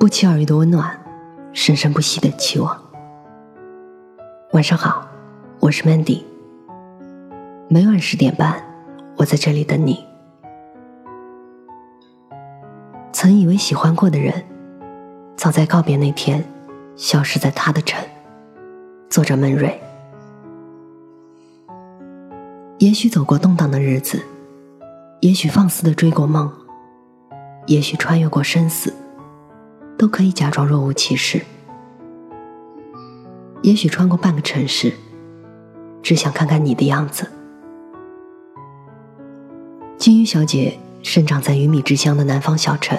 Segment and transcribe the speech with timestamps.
[0.00, 0.98] 不期而遇的温暖，
[1.52, 2.82] 生生不息的期望。
[4.52, 5.06] 晚上好，
[5.58, 6.22] 我是 Mandy。
[7.68, 8.64] 每晚十点半，
[9.18, 10.02] 我在这里等你。
[13.12, 14.42] 曾以为喜欢过的人，
[15.36, 16.42] 早在告别那天，
[16.96, 18.02] 消失在他的城。
[19.10, 19.78] 作者闷瑞。
[22.78, 24.18] 也许走过动荡的日子，
[25.20, 26.50] 也许放肆的追过梦，
[27.66, 28.94] 也许穿越过生死。
[30.00, 31.42] 都可以假装若无其事。
[33.60, 34.94] 也许穿过半个城市，
[36.02, 37.30] 只想看看你的样子。
[39.98, 42.98] 金鱼小姐生长在鱼米之乡的南方小城，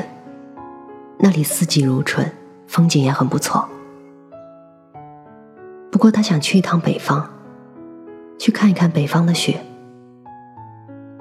[1.18, 2.32] 那里四季如春，
[2.68, 3.68] 风景也很不错。
[5.92, 7.28] 不过她想去一趟北方，
[8.38, 9.60] 去看一看北方的雪，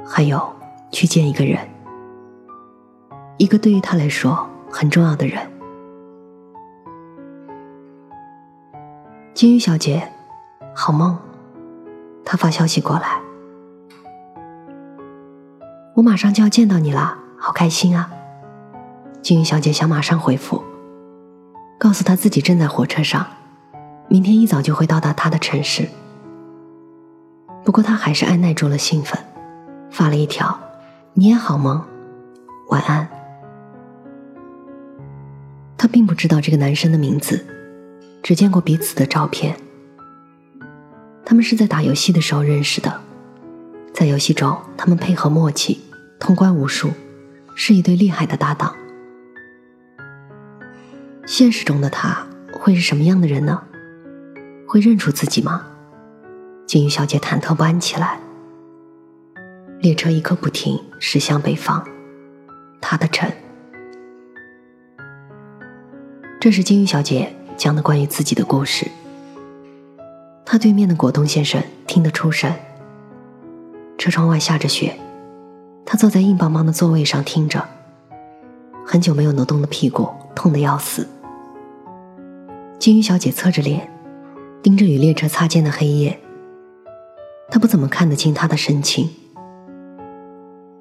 [0.05, 0.55] 还有
[0.93, 1.59] 去见一个人，
[3.39, 5.50] 一个对于她来说很重要的人。
[9.41, 10.07] 金鱼小姐，
[10.75, 11.17] 好梦。
[12.27, 13.23] 他发消息过来，
[15.95, 18.11] 我马上就要见到你了，好开心啊！
[19.23, 20.63] 金鱼小姐想马上回复，
[21.79, 23.27] 告诉他自己正在火车上，
[24.09, 25.89] 明天一早就会到达他的城市。
[27.65, 29.19] 不过她还是按耐住了兴奋，
[29.91, 30.61] 发了一条
[31.17, 31.83] ：“你也好梦，
[32.69, 33.09] 晚安。”
[35.79, 37.57] 她并不知道这个男生的名字。
[38.23, 39.57] 只见过彼此的照片。
[41.25, 43.01] 他们是在打游戏的时候认识的，
[43.93, 45.81] 在游戏中，他们配合默契，
[46.19, 46.91] 通关无数，
[47.55, 48.75] 是一对厉害的搭档。
[51.27, 53.63] 现实中的他会是什么样的人呢？
[54.67, 55.67] 会认出自己吗？
[56.67, 58.21] 金鱼小姐忐忑不安起来。
[59.81, 61.87] 列车一刻不停驶向北方，
[62.81, 63.31] 他的城。
[66.41, 67.37] 这是金鱼小姐。
[67.61, 68.91] 讲的关于自己的故事。
[70.47, 72.51] 他对面的果冻先生听得出神。
[73.99, 74.99] 车窗外下着雪，
[75.85, 77.63] 他坐在硬邦邦的座位上听着。
[78.87, 81.07] 很久没有挪动的屁股痛得要死。
[82.79, 83.93] 金鱼小姐侧着脸，
[84.63, 86.19] 盯着与列车擦肩的黑夜。
[87.51, 89.11] 她不怎么看得清他的神情。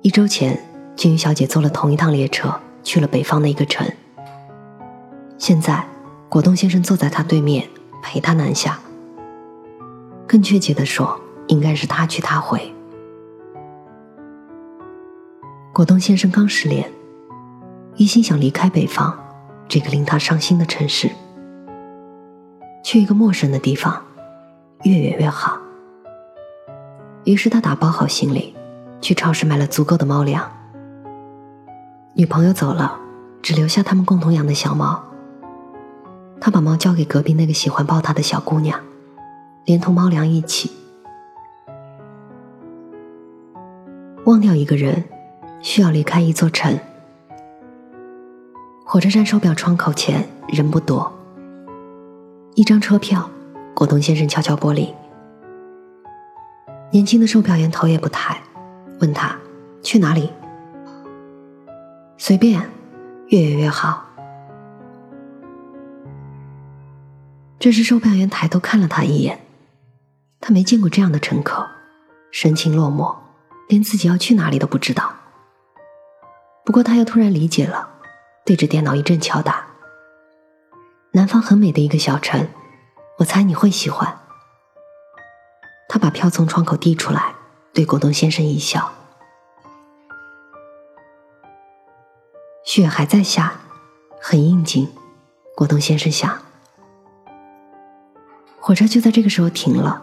[0.02, 0.58] 一周前，
[0.96, 3.86] 金鱼小姐坐了同一趟列车去了北方的一个城。
[5.38, 5.86] 现在。
[6.30, 7.68] 果冻先生坐在他对面，
[8.04, 8.80] 陪他南下。
[10.28, 12.72] 更确切的说，应该是他去他回。
[15.74, 16.92] 果冻先生刚失恋，
[17.96, 19.18] 一心想离开北方
[19.68, 21.10] 这个令他伤心的城市，
[22.84, 24.00] 去一个陌生的地方，
[24.84, 25.58] 越远越好。
[27.24, 28.54] 于是他打包好行李，
[29.02, 30.48] 去超市买了足够的猫粮。
[32.14, 33.00] 女朋友走了，
[33.42, 35.04] 只留下他们共同养的小猫。
[36.42, 38.80] 他把猫交给隔壁那个喜欢抱他的小姑娘，
[39.66, 40.72] 连同猫粮一起。
[44.26, 45.04] 忘掉一个人，
[45.62, 46.80] 需要离开一座城。
[48.86, 51.12] 火车站售票窗口前人不多。
[52.56, 53.30] 一张车票，
[53.74, 54.90] 果冻先生敲敲玻璃。
[56.92, 58.42] 年轻的售票员头也不抬，
[59.00, 59.36] 问他
[59.82, 60.32] 去哪里？
[62.18, 62.62] 随便，
[63.28, 64.09] 越远越好。
[67.60, 69.46] 这时，售票员抬头看了他一眼，
[70.40, 71.68] 他没见过这样的乘客，
[72.32, 73.14] 神情落寞，
[73.68, 75.14] 连自己要去哪里都不知道。
[76.64, 77.90] 不过他又突然理解了，
[78.46, 79.68] 对着电脑一阵敲打。
[81.12, 82.48] 南方很美的一个小城，
[83.18, 84.20] 我猜你会喜欢。
[85.90, 87.36] 他把票从窗口递出来，
[87.74, 88.94] 对果冻先生一笑。
[92.64, 93.60] 雪还在下，
[94.22, 94.90] 很应景。
[95.58, 96.42] 果冻先生想。
[98.62, 100.02] 火车就在这个时候停了，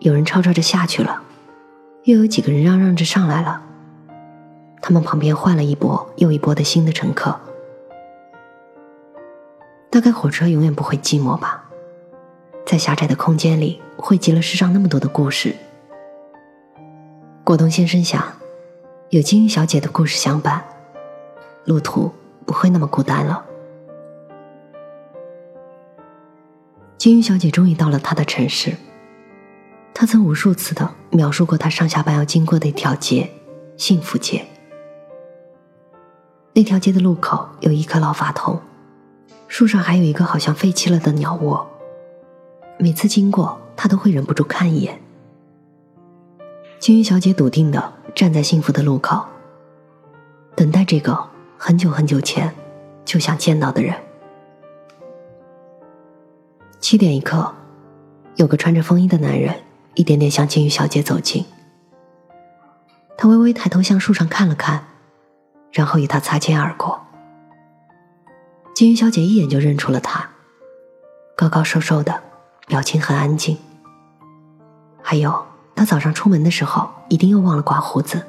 [0.00, 1.22] 有人吵吵着下去了，
[2.04, 3.62] 又有几个人嚷嚷着上来了。
[4.80, 7.38] 他们旁边换了一波又一波的新的乘客。
[9.90, 11.64] 大概火车永远不会寂寞吧，
[12.66, 15.54] 在狭窄的空间里汇集了世上那么多的故事。
[17.44, 18.24] 果冻先生想，
[19.10, 20.64] 有金鱼小姐的故事相伴，
[21.66, 22.10] 路途
[22.46, 23.44] 不会那么孤单了。
[27.02, 28.76] 金鱼小姐终于到了她的城市。
[29.92, 33.28] 她曾无数次的描述过她上下班要经过的一条街——
[33.76, 34.46] 幸福街。
[36.52, 38.60] 那条街的路口有一棵老法桐，
[39.48, 41.68] 树上还有一个好像废弃了的鸟窝。
[42.78, 45.02] 每次经过，她都会忍不住看一眼。
[46.78, 49.24] 金鱼小姐笃定的站在幸福的路口，
[50.54, 51.18] 等待这个
[51.58, 52.54] 很久很久前
[53.04, 53.92] 就想见到的人。
[56.82, 57.54] 七点一刻，
[58.34, 59.54] 有个穿着风衣的男人
[59.94, 61.46] 一点点向金鱼小姐走近。
[63.16, 64.84] 他微微抬头向树上看了看，
[65.70, 67.00] 然后与她擦肩而过。
[68.74, 70.28] 金鱼小姐一眼就认出了他，
[71.36, 72.20] 高高瘦瘦的，
[72.66, 73.56] 表情很安静。
[75.00, 75.46] 还有，
[75.76, 78.26] 他早上出门的时候一定又忘了刮胡子，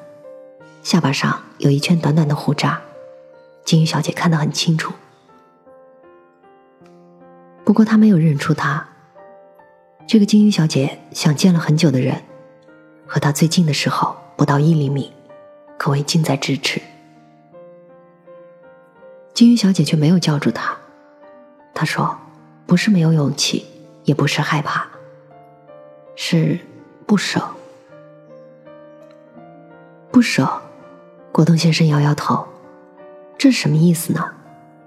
[0.84, 2.80] 下巴上有一圈短短的胡渣，
[3.66, 4.94] 金鱼小姐看得很清楚。
[7.66, 8.88] 不过他没有认出他。
[10.06, 12.22] 这个金鱼小姐想见了很久的人，
[13.08, 15.12] 和她最近的时候不到一厘米，
[15.78, 16.82] 可谓近在咫尺。
[19.34, 20.78] 金鱼小姐却没有叫住他，
[21.74, 22.16] 她说
[22.68, 23.66] ：“不是没有勇气，
[24.04, 24.86] 也不是害怕，
[26.16, 26.60] 是
[27.08, 27.42] 不舍。
[30.12, 30.62] 不舍。”
[31.32, 32.46] 果冻先生摇摇头
[33.40, 34.34] ：“这是什么意思呢？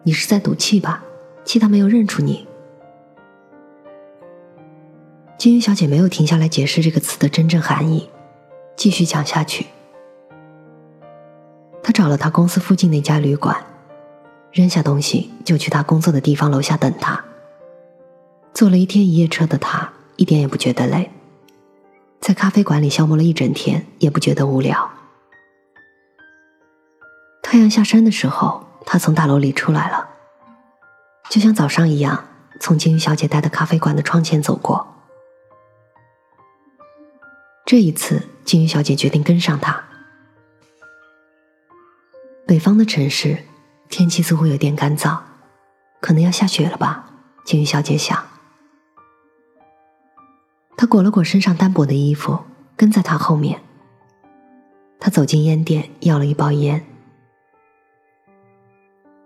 [0.04, 1.02] 你是在赌气吧？
[1.44, 2.46] 气他没有认出你？”
[5.46, 8.10] 金鱼小姐没有停下来解释这个词的真正含义，
[8.74, 9.64] 继续讲下去。
[11.84, 13.56] 她找了他公司附近那家旅馆。
[14.50, 17.24] 扔下东西就去他工作的地方楼下等他。
[18.54, 21.12] 坐了一天一夜车的他一点也不觉得累，
[22.20, 24.90] 在咖啡馆里消磨了一整天也不觉得无聊。
[27.40, 30.08] 太阳下山的时候，他从大楼里出来了，
[31.30, 32.24] 就像早上一样，
[32.58, 34.94] 从金鱼小姐待的咖啡馆的窗前走过。
[37.66, 39.84] 这一次，金鱼小姐决定跟上他。
[42.46, 43.38] 北方的城市。
[43.88, 45.16] 天气似乎有点干燥，
[46.00, 47.08] 可能要下雪了吧？
[47.44, 48.20] 金鱼小姐想。
[50.76, 52.36] 她裹了裹身上单薄的衣服，
[52.76, 53.62] 跟在他后面。
[54.98, 56.84] 她走进烟店，要了一包烟。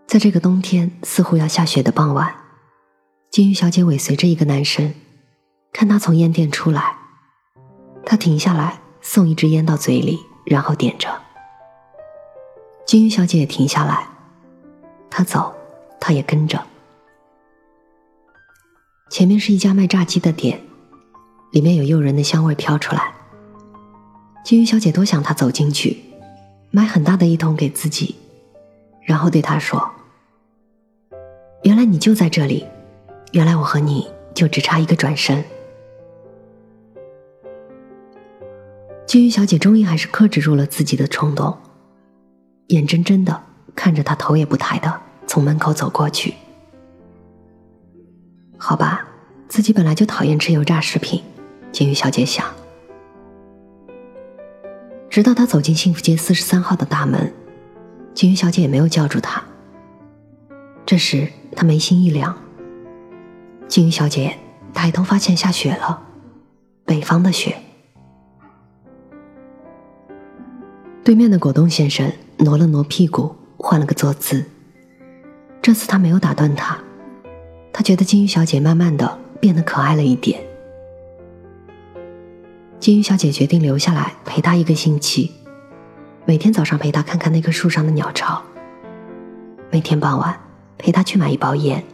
[0.06, 2.34] 在这个冬天似乎要下雪的傍晚，
[3.30, 4.92] 金鱼小姐尾随着一个男生，
[5.72, 6.98] 看他从烟店出来，
[8.04, 11.08] 他停下来送一支烟到嘴里，然后点着。
[12.86, 14.08] 金鱼小姐也停下来。
[15.08, 15.54] 他走，
[16.00, 16.60] 他也跟着。
[19.10, 20.60] 前面是一家卖炸鸡的店，
[21.50, 23.12] 里面有诱人的香味飘出来。
[24.44, 26.02] 金鱼小姐多想他走进去，
[26.70, 28.16] 买很大的一桶给自己，
[29.02, 29.90] 然后对他说
[31.62, 32.66] ：“原来你就在这里，
[33.32, 35.44] 原来我和你就只差一个转身。”
[39.10, 41.58] 金鱼小姐终于还是克制住了自己的冲动，
[42.68, 43.42] 眼睁睁的。
[43.74, 46.34] 看着他头也不抬的从门口走过去。
[48.56, 49.04] 好吧，
[49.48, 51.24] 自己本来就讨厌吃油炸食品，
[51.72, 52.46] 金鱼小姐想。
[55.08, 57.34] 直到他走进幸福街四十三号的大门，
[58.14, 59.42] 金鱼小姐也没有叫住他。
[60.86, 61.26] 这时
[61.56, 62.40] 她眉心一凉。
[63.66, 64.38] 金鱼小姐
[64.72, 66.00] 抬头发现下雪了，
[66.84, 67.56] 北方的雪。
[71.10, 73.34] 对面的果冻先生挪了挪屁股。
[73.58, 74.44] 换了个坐姿。
[75.60, 76.78] 这次他没有打断他，
[77.72, 80.40] 他觉得金鱼小姐慢慢的变得可爱了一点。
[82.78, 85.32] 金鱼小姐决定留下来陪他一个星期，
[86.26, 88.40] 每天早上陪他看看那棵树上的鸟巢，
[89.72, 90.38] 每天傍晚
[90.78, 91.84] 陪他去买一包烟。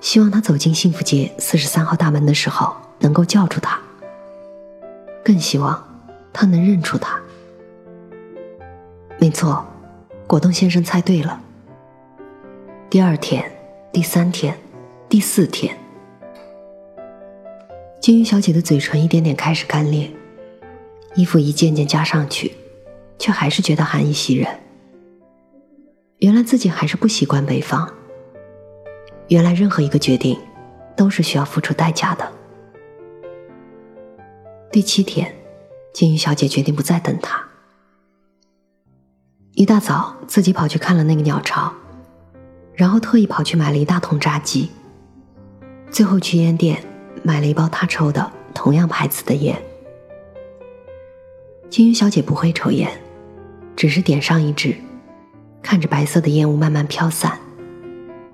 [0.00, 3.78] 希望他走进幸福街四十三号大门的时候能够叫住他，
[5.22, 5.86] 更希望
[6.32, 7.20] 他能认出他。
[9.18, 9.66] 没错。
[10.26, 11.40] 果冻先生猜对了。
[12.90, 13.48] 第二天、
[13.92, 14.56] 第三天、
[15.08, 15.76] 第四天，
[18.00, 20.10] 金鱼小姐的嘴唇一点点开始干裂，
[21.14, 22.52] 衣服一件件加上去，
[23.18, 24.48] 却还是觉得寒意袭人。
[26.18, 27.88] 原来自己还是不习惯北方。
[29.28, 30.38] 原来任何一个决定，
[30.96, 32.32] 都是需要付出代价的。
[34.72, 35.32] 第七天，
[35.92, 37.44] 金鱼小姐决定不再等他。
[39.56, 41.72] 一大早，自己跑去看了那个鸟巢，
[42.74, 44.68] 然后特意跑去买了一大桶炸鸡。
[45.90, 46.84] 最后去烟店
[47.22, 49.58] 买了一包他抽的同样牌子的烟。
[51.70, 53.00] 金鱼小姐不会抽烟，
[53.74, 54.76] 只是点上一支，
[55.62, 57.38] 看着白色的烟雾慢慢飘散，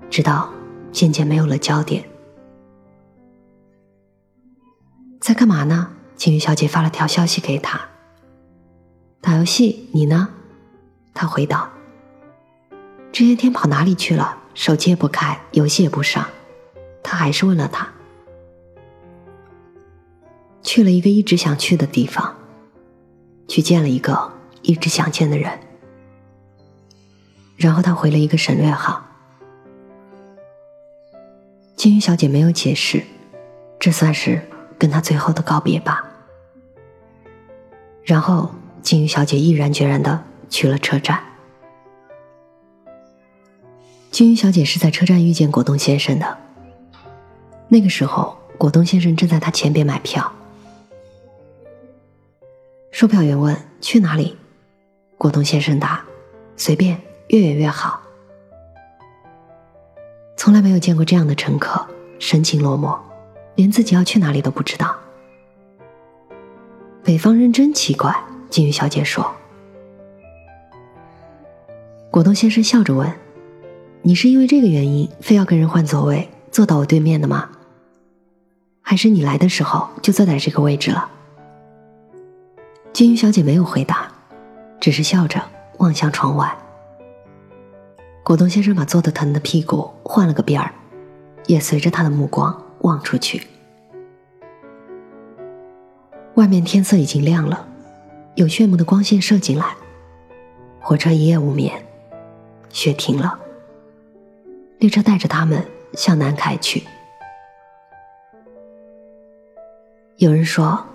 [0.09, 0.51] 直到
[0.91, 2.03] 渐渐没有了焦点。
[5.21, 5.87] 在干嘛呢？
[6.17, 7.79] 金鱼小姐发了条消息给他。
[9.21, 10.27] 打游戏，你呢？
[11.13, 11.69] 他回道
[13.11, 14.37] ：“这些天跑哪里去了？
[14.53, 16.25] 手机也不开，游戏也不上。”
[17.03, 17.87] 他还是问了他
[20.63, 22.35] ：“去了一个一直想去的地方，
[23.47, 25.59] 去见了一个一直想见的人。”
[27.57, 29.05] 然后他回了一个省略号。
[31.75, 33.03] 金鱼小姐没有解释，
[33.79, 34.41] 这算是
[34.79, 36.05] 跟他最后的告别吧。
[38.03, 41.19] 然后，金鱼小姐毅然决然的去了车站。
[44.11, 46.37] 金鱼小姐是在车站遇见果冻先生的。
[47.67, 50.31] 那个时候，果冻先生正在他前边买票。
[52.91, 54.37] 售票员问：“去哪里？”
[55.17, 56.05] 果冻先生答
[56.55, 57.99] ：“随便，越远越好。”
[60.37, 61.83] 从来没有见过这样的乘客，
[62.19, 62.95] 神情落寞，
[63.55, 64.95] 连自己要去哪里都不知道。
[67.03, 68.15] 北方人真奇怪，
[68.51, 69.33] 金鱼小姐说。
[72.13, 73.11] 果冻先生笑着问
[74.03, 77.49] ：“你是因为这个原因，非要跟人换座位，坐到我对面的吗？
[78.83, 81.09] 还是你来的时候就坐在这个位置了？”
[82.93, 84.11] 金鱼小姐没有回答，
[84.79, 85.41] 只是笑着
[85.79, 86.55] 望向窗外。
[88.23, 90.71] 果冻先生把坐得疼的屁股换了个边儿，
[91.47, 93.41] 也随着他的目光望出去。
[96.35, 97.65] 外面天色已经亮了，
[98.35, 99.75] 有炫目的光线射进来。
[100.79, 101.83] 火车一夜无眠，
[102.73, 103.39] 雪停了。
[104.79, 106.83] 列车带着他们向南开去。
[110.17, 110.85] 有人说，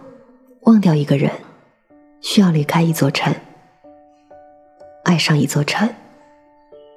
[0.65, 1.33] 忘掉一个人。
[2.21, 3.33] 需要离开一座城，
[5.05, 5.89] 爱上一座城，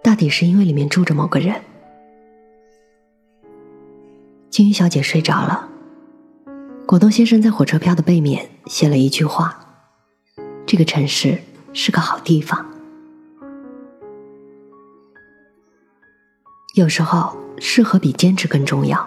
[0.01, 1.61] 大抵是因为里面住着某个人。
[4.49, 5.69] 金鱼小姐睡着了，
[6.87, 9.63] 果冻先生在火车票的背面写了一句话
[10.65, 11.37] ：“这个城市
[11.71, 12.65] 是个好地方。”
[16.73, 19.05] 有时候，适合比坚持更重要。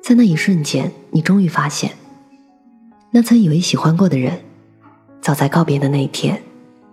[0.00, 1.96] 在那一瞬间，你终于发现，
[3.10, 4.40] 那曾以为喜欢过的人。
[5.20, 6.40] 早在告别的那一天，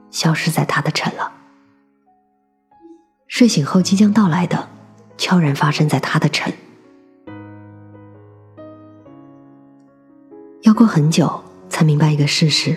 [0.09, 1.31] 消失在他的城了。
[3.27, 4.67] 睡醒后即将到来的，
[5.15, 6.51] 悄然发生在他的城。
[10.63, 12.75] 要过很久才明白一个事实：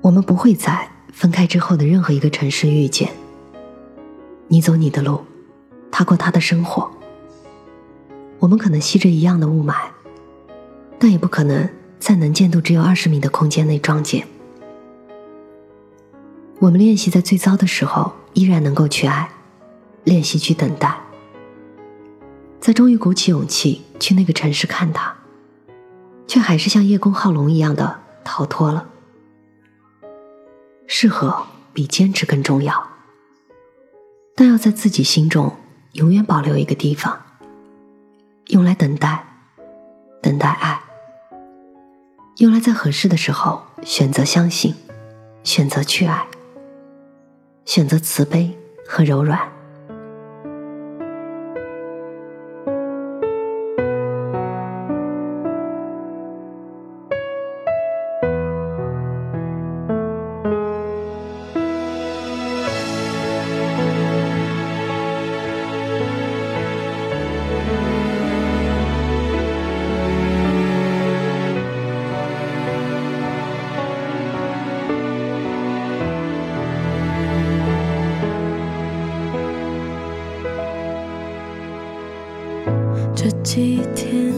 [0.00, 3.10] 我们不会在分开之后的任何一个城市遇见。
[4.52, 5.24] 你走你的路，
[5.92, 6.90] 他过他的生活。
[8.40, 9.74] 我们可能吸着一样的雾霾，
[10.98, 11.68] 但也不可能。
[12.00, 14.26] 在能见度只有二十米的空间内撞见，
[16.58, 19.28] 我们练习在最糟的时候依然能够去爱，
[20.04, 20.98] 练习去等待，
[22.58, 25.14] 在终于鼓起勇气去那个城市看他，
[26.26, 28.88] 却还是像叶公好龙一样的逃脱了。
[30.86, 32.82] 适合比坚持更重要，
[34.40, 35.54] 但要在自己心中
[35.92, 37.20] 永远保留一个地方，
[38.46, 39.22] 用来等待，
[40.22, 40.80] 等待爱。
[42.38, 44.74] 用来在合适的时候选择相信，
[45.44, 46.26] 选择去爱，
[47.66, 48.56] 选择慈悲
[48.86, 49.38] 和柔软。
[83.52, 84.32] 几天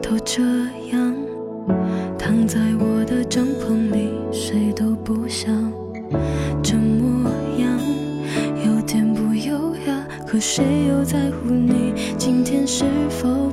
[0.00, 0.42] 都这
[0.90, 1.14] 样，
[2.18, 5.52] 躺在我的帐篷里，谁都不想。
[6.62, 7.78] 这模样
[8.64, 13.52] 有点不优雅，可谁又在乎你今天是否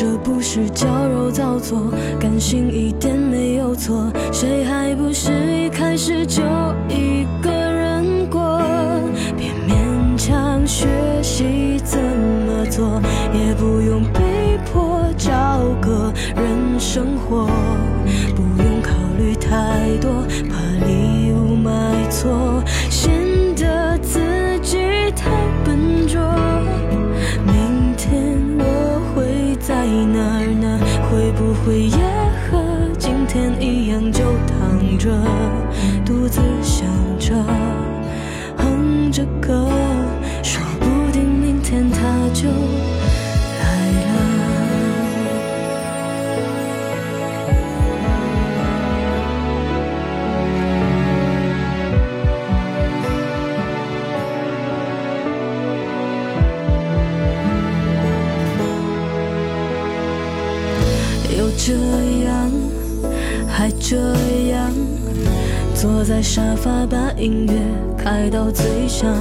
[0.00, 4.10] 这不是矫揉造作，感性一点没有错。
[4.32, 6.42] 谁还不是一开始就
[6.88, 8.62] 一个人过？
[9.36, 10.86] 别勉强学
[11.22, 12.98] 习怎么做，
[13.34, 16.80] 也不用被迫找个人。
[16.80, 17.46] 生活
[18.34, 22.64] 不用考虑太多，怕礼物买错，
[31.64, 31.98] 会也
[32.50, 32.58] 和
[32.98, 35.10] 今天一样，就躺着，
[36.04, 36.86] 独自想
[37.18, 37.34] 着，
[38.56, 39.68] 哼着歌，
[40.42, 41.98] 说不定明天他
[42.32, 42.48] 就
[61.56, 61.74] 这
[62.24, 62.50] 样，
[63.48, 63.96] 还这
[64.50, 64.70] 样，
[65.74, 67.54] 坐在沙发把音乐
[67.96, 69.14] 开到最响。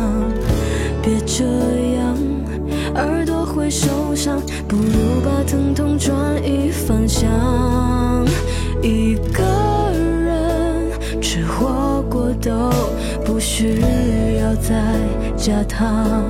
[1.01, 1.43] 别这
[1.95, 2.17] 样，
[2.95, 7.29] 耳朵会受伤，不如把疼痛转移方向。
[8.81, 9.43] 一个
[9.93, 12.71] 人吃火锅都
[13.25, 13.81] 不需
[14.39, 14.75] 要再
[15.37, 16.29] 加糖。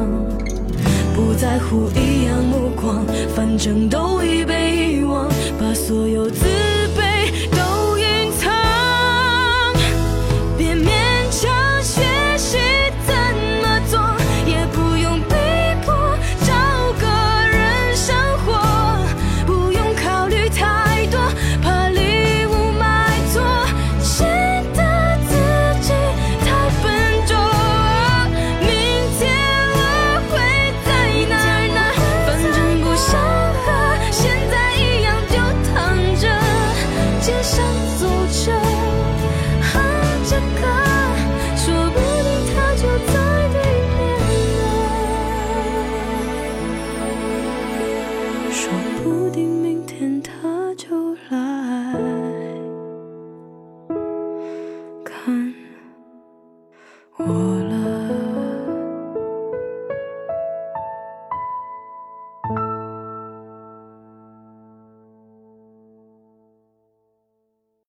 [1.15, 3.03] 不在乎异样目光，
[3.35, 5.18] 反正都已被遗忘，
[5.89, 6.29] 所有